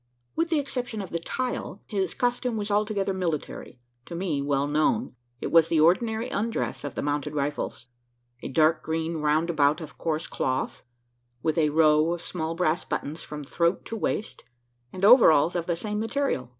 With 0.35 0.49
the 0.49 0.57
exception 0.57 0.99
of 1.03 1.11
the 1.11 1.19
"tile," 1.19 1.83
his 1.85 2.15
costume 2.15 2.57
was 2.57 2.71
altogether 2.71 3.13
military 3.13 3.79
to 4.07 4.15
me 4.15 4.41
well 4.41 4.65
known. 4.65 5.15
It 5.39 5.51
was 5.51 5.67
the 5.67 5.79
ordinary 5.79 6.27
undress 6.27 6.83
of 6.83 6.95
the 6.95 7.03
mounted 7.03 7.35
rifles: 7.35 7.85
a 8.41 8.47
dark 8.47 8.81
green 8.81 9.17
round 9.17 9.51
about 9.51 9.79
of 9.79 9.99
coarse 9.99 10.25
cloth 10.25 10.81
with 11.43 11.59
a 11.59 11.69
row 11.69 12.13
of 12.13 12.21
small 12.23 12.55
brass 12.55 12.83
buttons 12.83 13.21
from 13.21 13.43
throat 13.43 13.85
to 13.85 13.95
waist 13.95 14.43
and 14.91 15.05
overalls 15.05 15.55
of 15.55 15.67
the 15.67 15.75
same 15.75 15.99
material. 15.99 16.49